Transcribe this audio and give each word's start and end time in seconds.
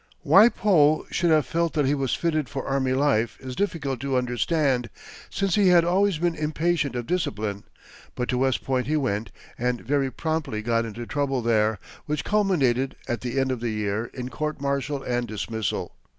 Why 0.23 0.49
Poe 0.49 1.05
should 1.11 1.29
have 1.29 1.45
felt 1.45 1.73
that 1.73 1.85
he 1.85 1.93
was 1.93 2.15
fitted 2.15 2.49
for 2.49 2.65
army 2.65 2.93
life 2.93 3.37
is 3.39 3.55
difficult 3.55 3.99
to 3.99 4.17
understand, 4.17 4.89
since 5.29 5.53
he 5.53 5.67
had 5.67 5.85
always 5.85 6.17
been 6.17 6.33
impatient 6.33 6.95
of 6.95 7.05
discipline; 7.05 7.65
but 8.15 8.27
to 8.29 8.39
West 8.39 8.63
Point 8.63 8.87
he 8.87 8.97
went 8.97 9.29
and 9.59 9.79
very 9.81 10.09
promptly 10.09 10.63
got 10.63 10.85
into 10.85 11.05
trouble 11.05 11.43
there, 11.43 11.77
which 12.07 12.23
culminated, 12.25 12.95
at 13.07 13.21
the 13.21 13.39
end 13.39 13.51
of 13.51 13.59
the 13.59 13.69
year, 13.69 14.05
in 14.11 14.29
court 14.29 14.59
martial 14.59 15.03
and 15.03 15.27
dismissal. 15.27 15.93